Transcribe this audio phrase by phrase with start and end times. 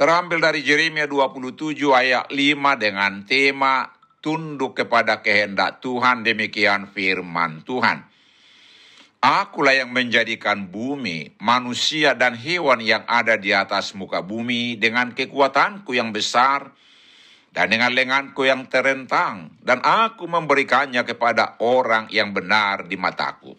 [0.00, 3.84] terambil dari Jeremia 27 ayat 5 dengan tema
[4.24, 8.08] tunduk kepada kehendak Tuhan demikian firman Tuhan.
[9.20, 15.92] Akulah yang menjadikan bumi, manusia dan hewan yang ada di atas muka bumi dengan kekuatanku
[15.92, 16.72] yang besar
[17.52, 23.52] dan dengan lenganku yang terentang dan aku memberikannya kepada orang yang benar di mataku.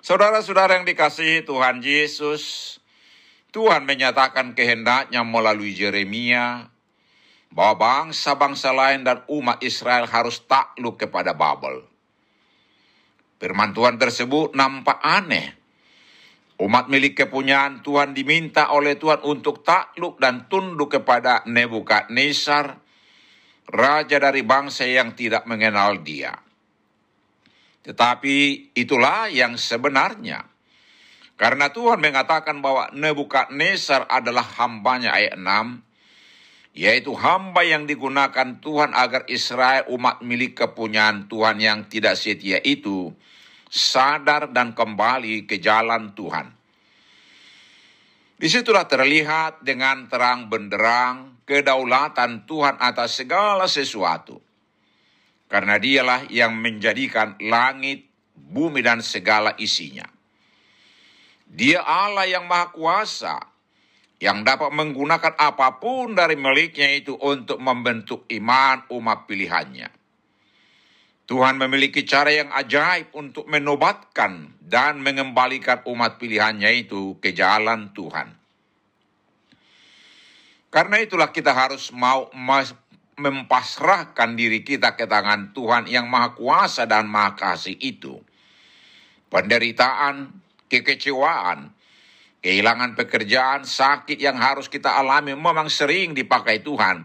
[0.00, 2.79] Saudara-saudara yang dikasihi Tuhan Yesus,
[3.50, 6.70] Tuhan menyatakan kehendaknya melalui Jeremia
[7.50, 11.82] bahwa bangsa-bangsa lain dan umat Israel harus takluk kepada Babel.
[13.42, 15.58] Firman Tuhan tersebut nampak aneh.
[16.60, 22.76] Umat milik kepunyaan Tuhan diminta oleh Tuhan untuk takluk dan tunduk kepada Nebukadnezar,
[23.72, 26.36] raja dari bangsa yang tidak mengenal dia.
[27.80, 28.36] Tetapi
[28.76, 30.49] itulah yang sebenarnya.
[31.40, 39.24] Karena Tuhan mengatakan bahwa Nebukadnezar adalah hambanya ayat 6, yaitu hamba yang digunakan Tuhan agar
[39.24, 43.16] Israel umat milik kepunyaan Tuhan yang tidak setia itu
[43.72, 46.52] sadar dan kembali ke jalan Tuhan.
[48.36, 54.36] Di situlah terlihat dengan terang benderang kedaulatan Tuhan atas segala sesuatu.
[55.48, 58.04] Karena dialah yang menjadikan langit
[58.36, 60.19] bumi dan segala isinya.
[61.50, 63.36] Dia Allah yang Maha Kuasa,
[64.22, 69.90] yang dapat menggunakan apa pun dari miliknya itu untuk membentuk iman umat pilihannya.
[71.26, 78.34] Tuhan memiliki cara yang ajaib untuk menobatkan dan mengembalikan umat pilihannya itu ke jalan Tuhan.
[80.70, 82.30] Karena itulah kita harus mau
[83.18, 88.18] mempasrahkan diri kita ke tangan Tuhan yang Maha Kuasa dan Maha Kasih itu.
[89.30, 90.34] Penderitaan,
[90.70, 91.74] kekecewaan,
[92.40, 97.04] kehilangan pekerjaan, sakit yang harus kita alami memang sering dipakai Tuhan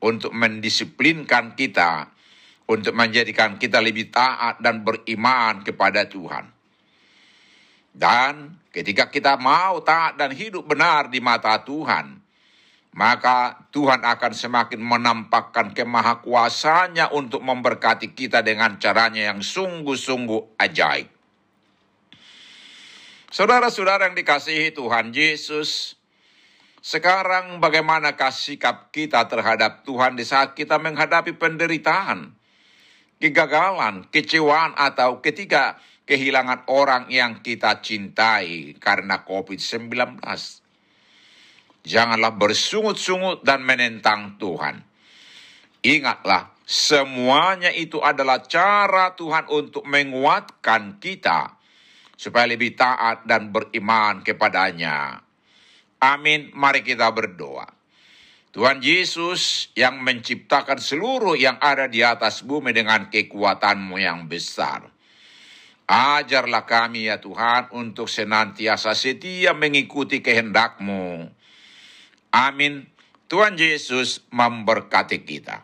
[0.00, 2.08] untuk mendisiplinkan kita,
[2.70, 6.48] untuk menjadikan kita lebih taat dan beriman kepada Tuhan.
[7.94, 12.24] Dan ketika kita mau taat dan hidup benar di mata Tuhan,
[12.94, 21.13] maka Tuhan akan semakin menampakkan kemahakuasanya untuk memberkati kita dengan caranya yang sungguh-sungguh ajaib.
[23.34, 25.98] Saudara-saudara yang dikasihi Tuhan Yesus,
[26.78, 32.30] sekarang bagaimanakah sikap kita terhadap Tuhan di saat kita menghadapi penderitaan,
[33.18, 40.22] kegagalan, kecewaan, atau ketika kehilangan orang yang kita cintai karena COVID-19?
[41.82, 44.78] Janganlah bersungut-sungut dan menentang Tuhan.
[45.82, 51.63] Ingatlah, semuanya itu adalah cara Tuhan untuk menguatkan kita
[52.24, 55.20] supaya lebih taat dan beriman kepadanya.
[56.00, 56.48] Amin.
[56.56, 57.68] Mari kita berdoa.
[58.48, 64.88] Tuhan Yesus yang menciptakan seluruh yang ada di atas bumi dengan kekuatanmu yang besar.
[65.84, 71.28] Ajarlah kami ya Tuhan untuk senantiasa setia mengikuti kehendakmu
[72.34, 72.90] Amin.
[73.30, 75.62] Tuhan Yesus memberkati kita.